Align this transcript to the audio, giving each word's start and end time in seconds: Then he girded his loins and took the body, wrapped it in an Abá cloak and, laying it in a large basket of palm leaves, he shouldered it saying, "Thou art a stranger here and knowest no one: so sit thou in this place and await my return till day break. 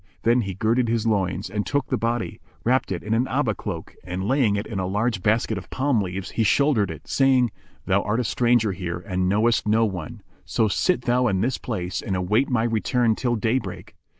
Then 0.23 0.41
he 0.41 0.55
girded 0.55 0.87
his 0.87 1.05
loins 1.05 1.47
and 1.47 1.63
took 1.63 1.85
the 1.87 1.95
body, 1.95 2.41
wrapped 2.63 2.91
it 2.91 3.03
in 3.03 3.13
an 3.13 3.25
Abá 3.25 3.55
cloak 3.55 3.93
and, 4.03 4.27
laying 4.27 4.55
it 4.55 4.65
in 4.65 4.79
a 4.79 4.87
large 4.87 5.21
basket 5.21 5.59
of 5.59 5.69
palm 5.69 6.01
leaves, 6.01 6.31
he 6.31 6.41
shouldered 6.43 6.89
it 6.89 7.07
saying, 7.07 7.51
"Thou 7.85 8.01
art 8.01 8.19
a 8.19 8.23
stranger 8.23 8.71
here 8.71 9.01
and 9.05 9.29
knowest 9.29 9.67
no 9.67 9.85
one: 9.85 10.21
so 10.43 10.67
sit 10.67 11.03
thou 11.03 11.27
in 11.27 11.41
this 11.41 11.59
place 11.59 12.01
and 12.01 12.15
await 12.15 12.49
my 12.49 12.63
return 12.63 13.13
till 13.15 13.35
day 13.35 13.59
break. 13.59 13.95